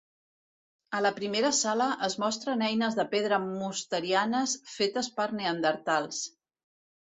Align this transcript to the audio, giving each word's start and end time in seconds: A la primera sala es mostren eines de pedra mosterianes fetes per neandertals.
A 0.99 1.01
la 1.05 1.11
primera 1.19 1.51
sala 1.57 1.89
es 2.07 2.15
mostren 2.23 2.65
eines 2.69 2.97
de 3.01 3.05
pedra 3.13 3.41
mosterianes 3.45 4.57
fetes 4.79 5.13
per 5.21 5.29
neandertals. 5.39 6.27